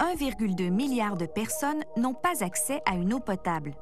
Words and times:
1,2 0.00 0.70
milliard 0.70 1.16
de 1.16 1.26
personnes 1.26 1.82
n'ont 1.96 2.14
pas 2.14 2.42
accès 2.42 2.80
à 2.86 2.94
une 2.94 3.14
eau 3.14 3.20
potable. 3.20 3.74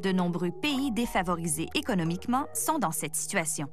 De 0.00 0.12
nombreux 0.12 0.50
pays 0.50 0.92
défavorisés 0.92 1.68
économiquement 1.74 2.46
sont 2.54 2.78
dans 2.78 2.92
cette 2.92 3.16
situation. 3.16 3.68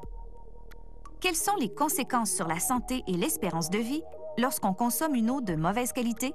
Quelles 1.20 1.36
sont 1.36 1.56
les 1.60 1.74
conséquences 1.74 2.32
sur 2.32 2.48
la 2.48 2.60
santé 2.60 3.04
et 3.08 3.14
l'espérance 3.14 3.70
de 3.70 3.80
vie 3.80 4.04
lorsqu'on 4.38 4.74
consomme 4.74 5.16
une 5.16 5.30
eau 5.30 5.42
de 5.42 5.56
mauvaise 5.56 5.92
qualité? 5.92 6.34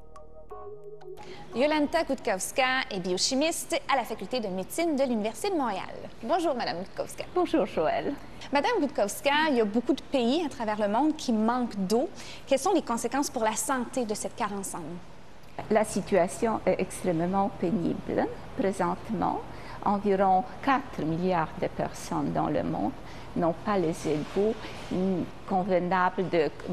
Yolanta 1.55 2.05
Gutkowska 2.05 2.83
est 2.93 3.01
biochimiste 3.01 3.81
à 3.93 3.97
la 3.97 4.05
faculté 4.05 4.39
de 4.39 4.47
médecine 4.47 4.95
de 4.95 5.03
l'Université 5.03 5.51
de 5.51 5.57
Montréal. 5.57 5.83
Bonjour, 6.23 6.55
Madame 6.55 6.79
Gutkowska. 6.79 7.25
Bonjour, 7.35 7.67
Joël. 7.67 8.15
Madame 8.53 8.71
Gutkowska, 8.81 9.49
il 9.51 9.57
y 9.57 9.61
a 9.61 9.65
beaucoup 9.65 9.93
de 9.93 10.03
pays 10.13 10.45
à 10.47 10.49
travers 10.49 10.79
le 10.81 10.87
monde 10.87 11.17
qui 11.17 11.33
manquent 11.33 11.75
d'eau. 11.77 12.09
Quelles 12.47 12.61
sont 12.61 12.73
les 12.73 12.83
conséquences 12.83 13.31
pour 13.31 13.43
la 13.43 13.57
santé 13.57 14.05
de 14.05 14.15
cette 14.15 14.37
carence 14.37 14.77
en 14.77 14.79
eau? 14.79 15.65
La 15.73 15.83
situation 15.85 16.61
est 16.65 16.81
extrêmement 16.81 17.51
pénible. 17.61 18.29
Présentement, 18.57 19.41
environ 19.85 20.45
4 20.63 21.03
milliards 21.05 21.49
de 21.61 21.67
personnes 21.69 22.33
dans 22.33 22.49
le 22.49 22.63
monde 22.63 22.93
n'ont 23.37 23.55
pas 23.65 23.79
les 23.79 23.95
égouts 24.09 24.55
convenables 25.49 26.25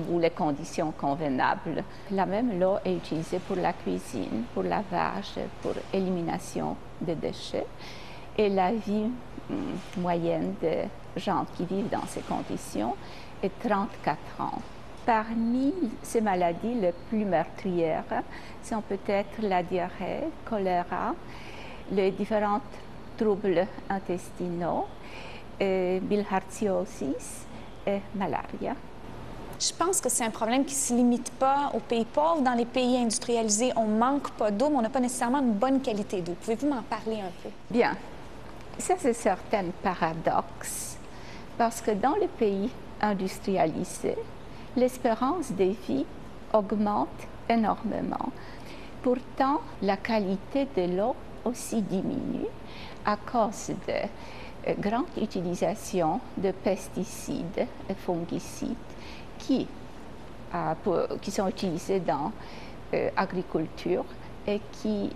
ou 0.10 0.20
les 0.20 0.32
conditions 0.32 0.92
convenables. 0.92 1.84
La 2.12 2.26
même 2.26 2.62
eau 2.62 2.78
est 2.84 2.96
utilisée 2.96 3.40
pour 3.40 3.58
la 3.58 3.74
cuisine, 3.74 4.44
pour 4.54 4.64
lavage, 4.64 5.36
pour 5.62 5.74
élimination 5.94 6.76
des 7.00 7.16
déchets. 7.16 7.68
Et 8.38 8.50
la 8.50 8.72
vie 8.72 9.10
hum, 9.50 9.78
moyenne 9.98 10.56
des 10.62 10.86
gens 11.16 11.46
qui 11.56 11.66
vivent 11.66 11.90
dans 11.90 12.06
ces 12.08 12.22
conditions 12.22 12.96
est 13.42 13.52
34 13.60 14.18
ans. 14.40 14.62
Parmi 15.06 15.74
ces 16.04 16.22
maladies 16.22 16.74
les 16.74 16.92
plus 17.10 17.24
meurtrières 17.24 18.04
sont 18.62 18.82
peut-être 18.82 19.42
la 19.42 19.64
diarrhée, 19.64 20.26
choléra, 20.46 21.16
les 21.92 22.12
différentes 22.12 22.64
troubles 23.18 23.68
intestinaux, 23.90 24.86
et 25.60 26.00
bilharziosis 26.02 27.46
et 27.86 28.00
malaria. 28.16 28.76
Je 29.60 29.72
pense 29.74 30.00
que 30.00 30.10
c'est 30.10 30.24
un 30.24 30.30
problème 30.30 30.66
qui 30.66 30.76
ne 30.76 30.80
se 30.80 30.94
limite 30.94 31.32
pas 31.32 31.72
aux 31.74 31.80
pays 31.80 32.06
pauvres. 32.06 32.42
Dans 32.42 32.54
les 32.54 32.66
pays 32.66 32.96
industrialisés, 32.98 33.72
on 33.76 33.88
manque 33.88 34.30
pas 34.32 34.52
d'eau, 34.52 34.70
mais 34.70 34.76
on 34.76 34.82
n'a 34.84 34.90
pas 34.90 35.00
nécessairement 35.00 35.40
une 35.40 35.54
bonne 35.54 35.82
qualité 35.82 36.22
d'eau. 36.22 36.36
Pouvez-vous 36.42 36.68
m'en 36.68 36.84
parler 36.84 37.22
un 37.22 37.32
peu? 37.42 37.50
Bien. 37.72 37.96
Ça, 38.78 38.94
c'est 39.00 39.14
certain 39.14 39.66
paradoxe, 39.82 40.98
parce 41.58 41.82
que 41.82 41.90
dans 41.90 42.14
les 42.22 42.28
pays 42.28 42.70
industrialisés, 43.02 44.18
l'espérance 44.76 45.52
de 45.52 45.74
vie 45.88 46.06
augmente 46.54 47.08
énormément. 47.50 48.30
Pourtant, 49.02 49.62
la 49.82 49.98
qualité 49.98 50.68
de 50.78 50.96
l'eau 50.96 51.16
aussi 51.48 51.82
diminue 51.82 52.48
à 53.06 53.16
cause 53.16 53.72
de 53.88 53.94
euh, 54.68 54.74
grande 54.78 55.06
utilisation 55.20 56.20
de 56.38 56.52
pesticides 56.52 57.68
et 57.90 57.94
fongicides 57.94 58.76
qui, 59.40 59.68
euh, 60.54 60.74
sont 61.30 61.48
utilisés 61.48 62.00
dans 62.00 62.32
l'agriculture 62.92 64.06
euh, 64.48 64.54
et 64.54 64.62
qui, 64.72 65.10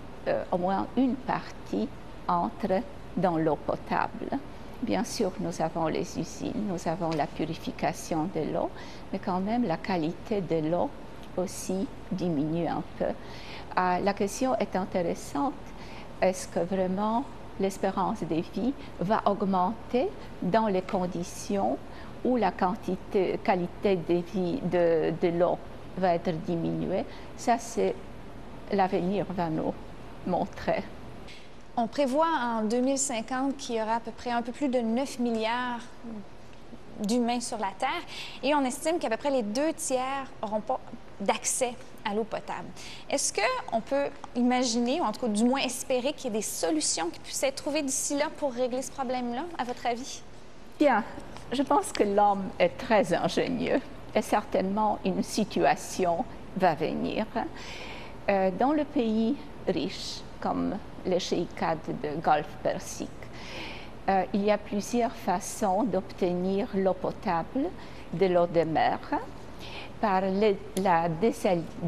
au 0.52 0.58
moins 0.58 0.86
une 0.96 1.14
partie, 1.14 1.88
entre 2.28 2.82
dans 3.16 3.38
l'eau 3.38 3.56
potable. 3.56 4.38
Bien 4.82 5.04
sûr, 5.04 5.32
nous 5.40 5.62
avons 5.62 5.86
les 5.86 6.18
usines, 6.18 6.66
nous 6.68 6.88
avons 6.88 7.10
la 7.10 7.26
purification 7.26 8.28
de 8.34 8.52
l'eau, 8.52 8.70
mais 9.12 9.18
quand 9.18 9.40
même 9.40 9.64
la 9.64 9.78
qualité 9.78 10.40
de 10.42 10.70
l'eau 10.70 10.90
aussi 11.36 11.86
diminue 12.10 12.68
un 12.68 12.82
peu. 12.98 13.06
la 13.76 14.12
question 14.12 14.54
est 14.56 14.76
intéressante. 14.76 15.54
Est-ce 16.22 16.46
que 16.46 16.60
vraiment 16.60 17.24
l'espérance 17.58 18.20
de 18.22 18.36
vie 18.54 18.72
va 19.00 19.22
augmenter 19.26 20.08
dans 20.40 20.68
les 20.68 20.82
conditions 20.82 21.76
où 22.24 22.36
la 22.36 22.52
qualité 22.52 23.96
de 23.96 24.14
vie 24.32 24.60
de, 24.62 25.12
de 25.20 25.28
l'eau 25.36 25.58
va 25.98 26.14
être 26.14 26.30
diminuée? 26.44 27.04
Ça, 27.36 27.58
c'est 27.58 27.96
l'avenir 28.70 29.26
va 29.30 29.50
nous 29.50 29.74
montrer. 30.24 30.84
On 31.76 31.88
prévoit 31.88 32.30
en 32.40 32.62
2050 32.62 33.56
qu'il 33.56 33.74
y 33.74 33.82
aura 33.82 33.96
à 33.96 34.00
peu 34.00 34.12
près 34.12 34.30
un 34.30 34.42
peu 34.42 34.52
plus 34.52 34.68
de 34.68 34.78
9 34.78 35.18
milliards 35.18 35.80
d'humains 37.00 37.40
sur 37.40 37.58
la 37.58 37.72
Terre 37.76 37.88
et 38.44 38.54
on 38.54 38.64
estime 38.64 39.00
qu'à 39.00 39.10
peu 39.10 39.16
près 39.16 39.30
les 39.30 39.42
deux 39.42 39.72
tiers 39.72 40.30
n'auront 40.40 40.60
pas 40.60 40.78
d'accès 41.20 41.74
à 42.04 42.14
l'eau 42.14 42.24
potable. 42.24 42.68
Est-ce 43.08 43.32
qu'on 43.32 43.80
peut 43.80 44.08
imaginer, 44.36 45.00
ou 45.00 45.04
en 45.04 45.12
tout 45.12 45.20
cas 45.20 45.28
du 45.28 45.44
moins 45.44 45.60
espérer, 45.60 46.12
qu'il 46.12 46.32
y 46.32 46.34
ait 46.34 46.38
des 46.38 46.42
solutions 46.42 47.10
qui 47.10 47.20
puissent 47.20 47.42
être 47.42 47.56
trouvées 47.56 47.82
d'ici 47.82 48.16
là 48.16 48.26
pour 48.38 48.52
régler 48.52 48.82
ce 48.82 48.90
problème-là, 48.90 49.44
à 49.58 49.64
votre 49.64 49.86
avis? 49.86 50.22
Bien, 50.78 51.04
je 51.52 51.62
pense 51.62 51.92
que 51.92 52.02
l'homme 52.02 52.48
est 52.58 52.76
très 52.76 53.14
ingénieux 53.14 53.80
et 54.14 54.22
certainement 54.22 54.98
une 55.04 55.22
situation 55.22 56.24
va 56.56 56.74
venir. 56.74 57.26
Euh, 58.28 58.50
dans 58.58 58.72
le 58.72 58.84
pays 58.84 59.36
riche, 59.66 60.20
comme 60.40 60.76
les 61.06 61.20
Cheikades 61.20 61.78
de 62.02 62.20
Golfe 62.20 62.56
Persique, 62.62 63.08
euh, 64.08 64.24
il 64.32 64.44
y 64.44 64.50
a 64.50 64.58
plusieurs 64.58 65.12
façons 65.12 65.84
d'obtenir 65.84 66.68
l'eau 66.74 66.94
potable 66.94 67.70
de 68.12 68.26
l'eau 68.26 68.46
de 68.46 68.62
mer 68.64 68.98
par 70.02 70.22
la 70.82 71.08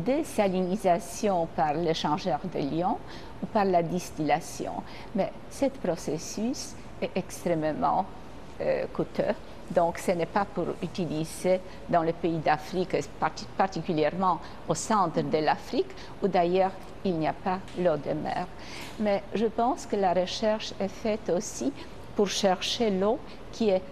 désalinisation 0.07 1.49
par 1.57 1.75
l'échangeur 1.75 2.39
de 2.45 2.61
Lyon 2.61 2.97
ou 3.43 3.47
par 3.47 3.65
la 3.65 3.83
distillation. 3.83 4.75
Mais 5.17 5.33
ce 5.51 5.67
processus 5.67 6.77
est 7.03 7.11
extrêmement 7.17 8.07
euh, 8.61 8.87
coûteux. 8.95 9.35
Donc, 9.69 9.99
ce 9.99 10.13
n'est 10.13 10.27
pas 10.27 10.45
pour 10.45 10.67
utiliser 10.81 11.61
dans 11.89 12.03
les 12.03 12.13
pays 12.13 12.39
d'Afrique, 12.39 12.97
particulièrement 13.59 14.39
au 14.69 14.75
centre 14.77 15.21
de 15.21 15.39
l'Afrique, 15.39 15.91
où 16.23 16.29
d'ailleurs 16.29 16.71
il 17.05 17.19
n'y 17.19 17.27
a 17.27 17.33
pas 17.33 17.59
l'eau 17.79 17.97
de 17.97 18.13
mer. 18.13 18.47
Mais 19.01 19.25
je 19.35 19.47
pense 19.47 19.87
que 19.87 19.97
la 19.97 20.15
recherche 20.15 20.73
est 20.79 20.87
faite 20.87 21.31
aussi 21.31 21.73
pour 22.15 22.29
chercher 22.29 22.91
l'eau 22.91 23.19
qui 23.51 23.71
est 23.71 23.83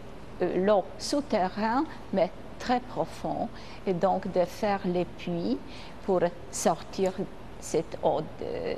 euh, 0.42 0.64
l'eau 0.64 0.84
souterraine, 0.96 1.84
mais 2.12 2.30
très 2.62 2.78
profond 2.80 3.48
et 3.88 3.92
donc 3.92 4.32
de 4.32 4.44
faire 4.44 4.80
les 4.84 5.04
puits 5.04 5.58
pour 6.06 6.20
sortir 6.52 7.12
cette 7.60 7.98
eau 8.04 8.20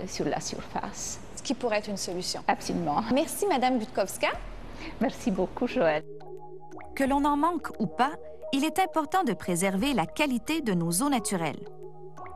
sur 0.07 0.25
la 0.25 0.41
surface. 0.41 1.21
Ce 1.37 1.43
qui 1.43 1.53
pourrait 1.53 1.79
être 1.79 1.91
une 1.91 1.99
solution. 1.99 2.41
Absolument. 2.49 3.03
Merci, 3.13 3.47
Madame 3.47 3.79
Butkowska. 3.79 4.29
Merci 5.03 5.31
beaucoup, 5.31 5.67
Joël. 5.67 6.03
Que 6.95 7.05
l'on 7.05 7.25
en 7.27 7.37
manque 7.37 7.69
ou 7.79 7.87
pas, 7.87 8.13
il 8.55 8.65
est 8.65 8.79
important 8.79 9.23
de 9.23 9.35
préserver 9.35 9.93
la 9.93 10.07
qualité 10.07 10.63
de 10.63 10.73
nos 10.73 10.91
eaux 11.03 11.11
naturelles. 11.11 11.69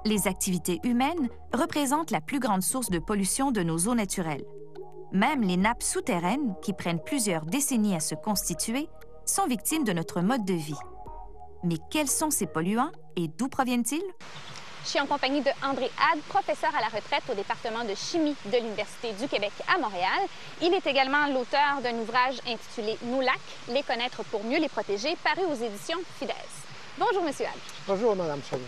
Les 0.05 0.29
activités 0.29 0.81
humaines 0.85 1.29
représentent 1.55 2.11
la 2.11 2.21
plus 2.21 2.41
grande 2.41 2.63
source 2.63 2.91
de 2.91 2.99
pollution 2.99 3.53
de 3.53 3.63
nos 3.63 3.79
eaux 3.89 3.95
naturelles. 3.95 4.45
Même 5.13 5.43
les 5.43 5.57
nappes 5.57 5.83
souterraines, 5.83 6.55
qui 6.61 6.75
prennent 6.75 7.03
plusieurs 7.03 7.47
décennies 7.47 7.97
à 7.97 8.01
se 8.01 8.15
constituer, 8.15 8.89
sont 9.25 9.47
victimes 9.47 9.85
de 9.85 9.93
notre 9.93 10.21
mode 10.21 10.45
de 10.45 10.55
vie. 10.55 10.79
Mais 11.65 11.77
quels 11.91 12.09
sont 12.09 12.31
ces 12.31 12.47
polluants 12.47 12.93
et 13.17 13.27
d'où 13.27 13.49
proviennent-ils? 13.49 14.03
Je 14.85 14.91
suis 14.91 15.01
en 15.01 15.07
compagnie 15.07 15.41
de 15.41 15.51
André 15.63 15.91
Had, 15.99 16.21
professeur 16.29 16.71
à 16.75 16.81
la 16.81 16.87
retraite 16.87 17.25
au 17.31 17.35
département 17.35 17.85
de 17.85 17.95
chimie 17.95 18.37
de 18.47 18.57
l'Université 18.57 19.13
du 19.13 19.27
Québec 19.27 19.51
à 19.67 19.79
Montréal. 19.79 20.21
Il 20.63 20.73
est 20.73 20.87
également 20.87 21.27
l'auteur 21.27 21.81
d'un 21.83 21.95
ouvrage 21.97 22.37
intitulé 22.47 22.97
Nos 23.03 23.21
lacs, 23.21 23.35
les 23.69 23.83
connaître 23.83 24.23
pour 24.31 24.45
mieux 24.45 24.59
les 24.59 24.69
protéger, 24.69 25.17
paru 25.23 25.43
aux 25.51 25.55
éditions 25.55 25.99
Fides. 26.19 26.31
Bonjour, 26.97 27.23
Monsieur 27.25 27.47
Had. 27.47 27.59
Bonjour, 27.87 28.15
Madame 28.15 28.41
Chauvin. 28.49 28.63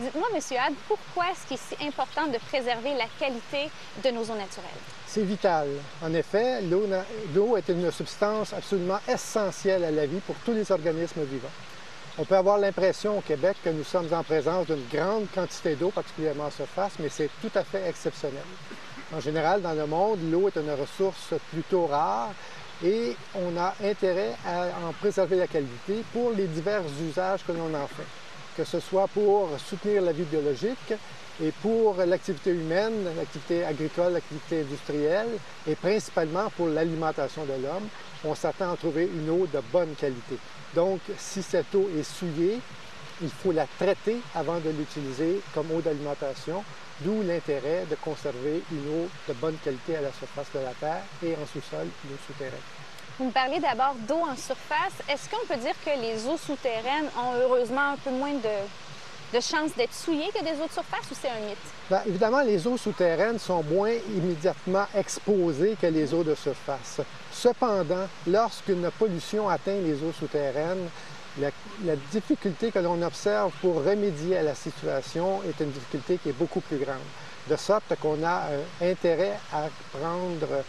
Dites-moi, 0.00 0.28
Monsieur 0.34 0.58
Had, 0.58 0.74
pourquoi 0.88 1.30
est-ce 1.30 1.46
qu'il 1.46 1.56
est 1.56 1.76
si 1.76 1.86
important 1.86 2.26
de 2.26 2.38
préserver 2.38 2.94
la 2.94 3.06
qualité 3.18 3.70
de 4.02 4.10
nos 4.10 4.22
eaux 4.22 4.36
naturelles? 4.36 4.82
C'est 5.06 5.22
vital. 5.22 5.68
En 6.02 6.12
effet, 6.12 6.60
l'eau 6.62 7.56
est 7.56 7.68
une 7.68 7.90
substance 7.92 8.52
absolument 8.52 8.98
essentielle 9.08 9.84
à 9.84 9.90
la 9.90 10.06
vie 10.06 10.20
pour 10.20 10.34
tous 10.44 10.52
les 10.52 10.70
organismes 10.72 11.22
vivants. 11.22 11.48
On 12.18 12.26
peut 12.26 12.36
avoir 12.36 12.58
l'impression 12.58 13.16
au 13.16 13.20
Québec 13.22 13.56
que 13.64 13.70
nous 13.70 13.84
sommes 13.84 14.12
en 14.12 14.22
présence 14.22 14.66
d'une 14.66 14.84
grande 14.92 15.30
quantité 15.34 15.76
d'eau, 15.76 15.88
particulièrement 15.88 16.44
en 16.44 16.50
surface, 16.50 16.92
mais 16.98 17.08
c'est 17.08 17.30
tout 17.40 17.50
à 17.54 17.64
fait 17.64 17.88
exceptionnel. 17.88 18.42
En 19.16 19.20
général, 19.20 19.62
dans 19.62 19.72
le 19.72 19.86
monde, 19.86 20.18
l'eau 20.30 20.48
est 20.48 20.60
une 20.60 20.72
ressource 20.72 21.32
plutôt 21.50 21.86
rare 21.86 22.28
et 22.84 23.16
on 23.34 23.56
a 23.58 23.74
intérêt 23.82 24.34
à 24.46 24.66
en 24.86 24.92
préserver 24.92 25.36
la 25.36 25.46
qualité 25.46 26.04
pour 26.12 26.32
les 26.32 26.48
divers 26.48 26.82
usages 27.02 27.44
que 27.46 27.52
l'on 27.52 27.72
en 27.74 27.86
fait, 27.86 28.06
que 28.58 28.64
ce 28.64 28.78
soit 28.78 29.08
pour 29.08 29.48
soutenir 29.58 30.02
la 30.02 30.12
vie 30.12 30.24
biologique 30.24 30.92
et 31.40 31.52
pour 31.62 31.96
l'activité 31.96 32.50
humaine, 32.50 33.04
l'activité 33.16 33.64
agricole, 33.64 34.14
l'activité 34.14 34.60
industrielle 34.60 35.28
et 35.66 35.74
principalement 35.74 36.50
pour 36.56 36.68
l'alimentation 36.68 37.44
de 37.44 37.62
l'homme. 37.62 37.88
On 38.24 38.34
s'attend 38.34 38.72
à 38.72 38.76
trouver 38.76 39.04
une 39.04 39.30
eau 39.30 39.46
de 39.46 39.60
bonne 39.72 39.94
qualité. 39.94 40.38
Donc, 40.74 41.00
si 41.18 41.42
cette 41.42 41.74
eau 41.74 41.88
est 41.98 42.02
souillée, 42.02 42.58
il 43.20 43.30
faut 43.30 43.52
la 43.52 43.66
traiter 43.78 44.18
avant 44.34 44.58
de 44.58 44.70
l'utiliser 44.70 45.40
comme 45.54 45.70
eau 45.70 45.80
d'alimentation, 45.80 46.64
d'où 47.00 47.22
l'intérêt 47.22 47.84
de 47.90 47.96
conserver 47.96 48.62
une 48.70 49.02
eau 49.02 49.08
de 49.28 49.34
bonne 49.34 49.56
qualité 49.64 49.96
à 49.96 50.02
la 50.02 50.12
surface 50.12 50.48
de 50.54 50.60
la 50.60 50.72
terre 50.80 51.02
et 51.22 51.34
en 51.34 51.46
sous-sol, 51.46 51.86
l'eau 52.08 52.16
souterraine. 52.26 52.60
Vous 53.18 53.26
me 53.26 53.30
parlez 53.30 53.60
d'abord 53.60 53.94
d'eau 54.08 54.22
en 54.22 54.36
surface. 54.36 54.94
Est-ce 55.08 55.28
qu'on 55.28 55.46
peut 55.46 55.60
dire 55.60 55.74
que 55.84 56.00
les 56.00 56.26
eaux 56.26 56.38
souterraines 56.38 57.08
ont 57.16 57.34
heureusement 57.40 57.90
un 57.92 57.96
peu 57.96 58.10
moins 58.10 58.32
de, 58.32 58.48
de 59.32 59.40
chances 59.40 59.74
d'être 59.76 59.92
que 60.04 60.44
des 60.44 60.60
eaux 60.60 60.66
de 60.66 60.72
surface 60.72 61.10
ou 61.10 61.14
c'est 61.20 61.28
un 61.28 61.46
mythe? 61.46 61.56
Bien, 61.88 62.02
évidemment, 62.06 62.42
les 62.42 62.66
eaux 62.66 62.76
souterraines 62.76 63.38
sont 63.38 63.62
moins 63.62 63.94
immédiatement 64.14 64.84
exposées 64.94 65.76
que 65.80 65.86
les 65.86 66.12
eaux 66.12 66.24
de 66.24 66.34
surface. 66.34 67.00
Cependant, 67.32 68.06
lorsqu'une 68.26 68.90
pollution 68.98 69.48
atteint 69.48 69.80
les 69.80 69.94
eaux 70.02 70.12
souterraines, 70.12 70.88
la, 71.40 71.96
difficulté 72.12 72.70
que 72.70 72.78
l'on 72.78 73.00
observe 73.02 73.52
pour 73.62 73.82
remédier 73.82 74.36
à 74.36 74.42
la 74.42 74.54
situation 74.54 75.40
est 75.44 75.62
une 75.62 75.70
difficulté 75.70 76.18
qui 76.22 76.28
est 76.28 76.38
beaucoup 76.38 76.60
plus 76.60 76.76
grande. 76.76 76.96
De 77.48 77.56
sorte 77.56 77.94
qu'on 78.00 78.22
a 78.22 78.42
euh, 78.50 78.62
intérêt 78.82 79.38
à 79.52 79.68
prendre 79.98 80.62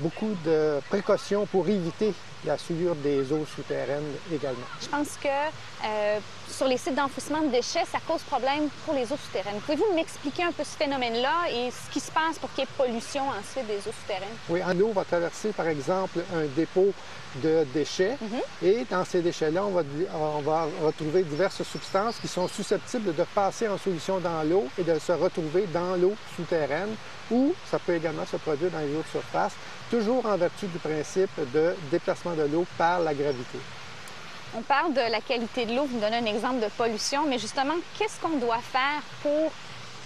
beaucoup 0.00 0.34
de 0.44 0.80
précautions 0.88 1.46
pour 1.46 1.68
éviter 1.68 2.12
la 2.44 2.58
souillure 2.58 2.96
des 2.96 3.32
eaux 3.32 3.46
souterraines 3.54 4.02
également. 4.32 4.66
Je 4.80 4.88
pense 4.88 5.16
que 5.22 5.28
euh, 5.28 6.18
sur 6.50 6.66
les 6.66 6.76
sites 6.76 6.96
d'enfouissement 6.96 7.40
de 7.42 7.48
déchets, 7.48 7.84
ça 7.90 7.98
cause 8.06 8.22
problème 8.22 8.68
pour 8.84 8.94
les 8.94 9.04
eaux 9.12 9.16
souterraines. 9.16 9.60
Pouvez-vous 9.64 9.94
m'expliquer 9.94 10.42
un 10.42 10.50
peu 10.52 10.64
ce 10.64 10.76
phénomène-là 10.76 11.50
et 11.52 11.70
ce 11.70 11.92
qui 11.92 12.00
se 12.00 12.10
passe 12.10 12.38
pour 12.40 12.52
qu'il 12.52 12.64
y 12.64 12.66
ait 12.66 12.70
pollution 12.76 13.22
ensuite 13.28 13.66
des 13.68 13.78
eaux 13.78 13.94
souterraines? 14.00 14.36
Oui, 14.48 14.60
en 14.64 14.78
eau, 14.80 14.92
va 14.92 15.04
traverser 15.04 15.50
par 15.50 15.68
exemple 15.68 16.18
un 16.34 16.46
dépôt 16.56 16.92
de 17.36 17.64
déchets 17.72 18.16
Mhm. 18.20 18.40
et 18.62 18.86
dans 18.90 19.04
ces 19.04 19.22
déchets-là, 19.22 19.64
on 19.64 19.70
va, 19.70 19.82
on 20.14 20.40
va 20.42 20.66
retrouver 20.82 21.22
diverses 21.22 21.62
substances 21.62 22.16
qui 22.20 22.28
sont 22.28 22.46
susceptibles 22.48 23.14
de 23.14 23.24
passer 23.34 23.68
en 23.68 23.78
solution 23.78 24.18
dans 24.18 24.42
l'eau 24.42 24.66
et 24.78 24.82
de 24.82 24.98
se 24.98 25.12
retrouver 25.12 25.66
dans 25.72 25.94
l'eau 25.96 26.12
souterraine 26.36 26.94
ou 27.30 27.54
ça 27.70 27.78
peut 27.78 27.94
également 27.94 28.26
se 28.26 28.36
produire 28.36 28.70
dans 28.72 28.80
les 28.80 28.92
eaux 28.94 29.02
de 29.02 29.08
surface, 29.10 29.52
toujours 29.90 30.24
en 30.26 30.36
vertu 30.36 30.66
du 30.66 30.78
principe 30.78 31.30
de 31.52 31.74
déplacement 31.90 32.34
de 32.34 32.42
l'eau 32.42 32.64
par 32.78 33.00
la 33.00 33.12
gravité. 33.12 33.58
On 34.56 34.62
parle 34.62 34.92
de 34.92 35.10
la 35.10 35.20
qualité 35.20 35.64
de 35.64 35.74
l'eau, 35.74 35.84
vous 35.84 35.96
me 35.96 36.00
donnez 36.00 36.16
un 36.16 36.26
exemple 36.26 36.60
de 36.60 36.68
pollution, 36.76 37.26
mais 37.26 37.38
justement, 37.38 37.74
qu'est-ce 37.98 38.20
qu'on 38.20 38.36
doit 38.38 38.60
faire 38.60 39.02
pour 39.22 39.50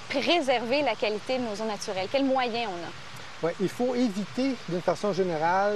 préserver 0.09 0.83
la 0.83 0.95
qualité 0.95 1.39
de 1.39 1.43
nos 1.43 1.55
eaux 1.55 1.69
naturelles? 1.69 2.09
Quels 2.11 2.25
moyens 2.25 2.71
on 2.73 3.49
a? 3.49 3.53
Il 3.61 3.69
faut 3.69 3.95
éviter, 3.95 4.55
d'une 4.69 4.81
façon 4.81 5.13
générale, 5.13 5.75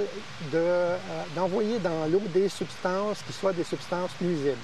de, 0.51 0.57
euh, 0.57 0.97
d'envoyer 1.35 1.79
dans 1.79 2.05
l'eau 2.09 2.21
des 2.33 2.49
substances 2.49 3.21
qui 3.25 3.33
soient 3.33 3.53
des 3.53 3.63
substances 3.63 4.11
nuisibles. 4.19 4.57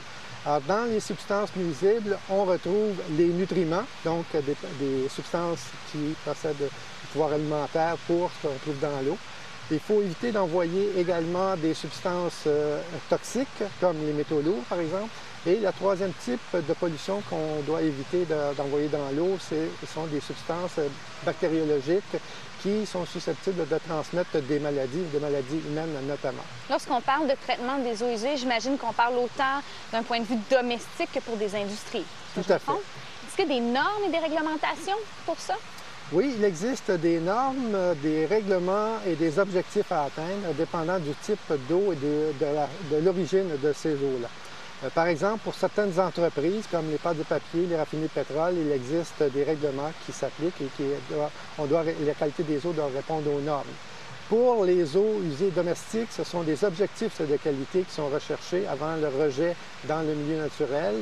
Alors, 0.47 0.61
dans 0.61 0.85
les 0.85 1.01
substances 1.01 1.53
nuisibles, 1.57 2.17
on 2.29 2.45
retrouve 2.45 2.95
les 3.17 3.27
nutriments, 3.27 3.83
donc 4.05 4.23
des, 4.31 5.09
substances 5.09 5.65
qui 5.91 6.15
possèdent 6.23 6.55
du 6.55 7.07
pouvoir 7.11 7.33
alimentaire 7.33 7.97
pour 8.07 8.31
ce 8.31 8.47
qu'on 8.47 8.53
trouve 8.59 8.79
dans 8.79 9.01
l'eau. 9.05 9.17
Il 9.69 9.79
faut 9.81 10.01
éviter 10.01 10.31
d'envoyer 10.31 10.97
également 10.97 11.57
des 11.57 11.73
substances 11.73 12.43
euh, 12.47 12.79
toxiques, 13.09 13.61
comme 13.81 13.97
les 14.05 14.13
métaux 14.13 14.39
lourds, 14.39 14.63
par 14.69 14.79
exemple. 14.79 15.09
Et 15.45 15.57
le 15.57 15.69
troisième 15.73 16.13
type 16.13 16.39
de 16.53 16.73
pollution 16.73 17.21
qu'on 17.29 17.61
doit 17.65 17.81
éviter 17.81 18.23
de- 18.23 18.55
d'envoyer 18.55 18.87
dans 18.87 19.09
l'eau, 19.13 19.37
ce 19.41 19.55
sont 19.93 20.05
des 20.05 20.21
substances 20.21 20.77
euh, 20.79 20.87
bactériologiques 21.25 22.15
qui 22.61 22.85
sont 22.85 23.05
susceptibles 23.05 23.67
de 23.67 23.77
transmettre 23.87 24.39
des 24.41 24.59
maladies, 24.59 25.03
des 25.13 25.19
maladies 25.19 25.61
humaines 25.67 25.95
notamment. 26.07 26.43
Lorsqu'on 26.69 27.01
parle 27.01 27.27
de 27.27 27.35
traitement 27.45 27.77
des 27.79 28.01
eaux 28.03 28.13
usées, 28.13 28.37
j'imagine 28.37 28.77
qu'on 28.77 28.93
parle 28.93 29.15
autant 29.15 29.61
d'un 29.91 30.03
point 30.03 30.19
de 30.19 30.25
vue 30.25 30.39
domestique 30.49 31.09
que 31.13 31.19
pour 31.19 31.37
des 31.37 31.53
industries. 31.55 32.05
Tout 32.33 32.51
à 32.51 32.59
fait. 32.59 32.71
Est-ce 32.71 33.35
qu'il 33.35 33.47
y 33.47 33.57
a 33.57 33.59
des 33.59 33.65
normes 33.65 34.03
et 34.07 34.11
des 34.11 34.19
réglementations 34.19 34.97
pour 35.25 35.39
ça? 35.39 35.55
Oui, 36.13 36.33
il 36.37 36.43
existe 36.45 36.89
des 36.91 37.19
normes, 37.19 37.95
des 38.01 38.25
règlements 38.25 38.93
et 39.05 39.15
des 39.15 39.39
objectifs 39.39 39.91
à 39.91 40.03
atteindre, 40.03 40.53
dépendant 40.57 40.99
du 40.99 41.11
type 41.21 41.51
d'eau 41.67 41.91
et 41.91 41.95
de, 41.97 42.33
de 42.91 43.03
l'origine 43.03 43.49
de 43.61 43.73
ces 43.73 43.93
eaux-là. 43.93 44.29
Euh, 44.83 44.89
Par 44.93 45.07
exemple, 45.07 45.39
pour 45.43 45.55
certaines 45.55 45.99
entreprises, 45.99 46.65
comme 46.69 46.89
les 46.91 46.97
pâtes 46.97 47.17
de 47.17 47.23
papier, 47.23 47.65
les 47.65 47.75
raffinés 47.75 48.03
de 48.03 48.11
pétrole, 48.11 48.55
il 48.57 48.71
existe 48.71 49.23
des 49.33 49.43
règlements 49.43 49.91
qui 50.05 50.11
s'appliquent 50.11 50.61
et 50.61 50.69
qui 50.77 50.83
on 51.57 51.65
doit, 51.65 51.83
la 51.83 52.13
qualité 52.13 52.43
des 52.43 52.65
eaux 52.65 52.73
doit 52.73 52.89
répondre 52.93 53.31
aux 53.33 53.41
normes. 53.41 53.65
Pour 54.29 54.65
les 54.65 54.97
eaux 54.97 55.21
usées 55.23 55.51
domestiques, 55.51 56.11
ce 56.11 56.25
sont 56.25 56.43
des 56.43 56.65
objectifs 56.65 57.21
de 57.21 57.37
qualité 57.37 57.83
qui 57.83 57.93
sont 57.93 58.09
recherchés 58.09 58.67
avant 58.67 58.97
le 58.97 59.07
rejet 59.07 59.55
dans 59.85 60.01
le 60.01 60.13
milieu 60.13 60.41
naturel. 60.41 60.95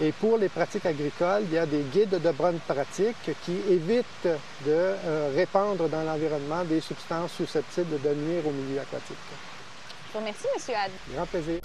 Et 0.00 0.10
pour 0.10 0.36
les 0.36 0.48
pratiques 0.48 0.86
agricoles, 0.86 1.44
il 1.44 1.52
y 1.52 1.58
a 1.58 1.66
des 1.66 1.82
guides 1.92 2.20
de 2.20 2.30
bonnes 2.32 2.58
pratiques 2.66 3.30
qui 3.44 3.56
évitent 3.70 4.04
de 4.24 4.36
euh, 4.66 5.30
répandre 5.34 5.88
dans 5.88 6.02
l'environnement 6.02 6.64
des 6.64 6.80
substances 6.80 7.32
susceptibles 7.32 8.00
de 8.00 8.14
nuire 8.14 8.46
au 8.46 8.50
milieu 8.50 8.80
aquatique. 8.80 9.16
Je 10.08 10.12
vous 10.14 10.18
remercie, 10.18 10.48
M. 10.56 10.74
Had. 10.74 10.90
Grand 11.14 11.26
plaisir. 11.26 11.60